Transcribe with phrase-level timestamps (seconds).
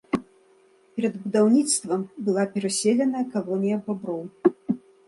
[0.95, 4.21] Перад будаўніцтвам была пераселеная калонія баброў.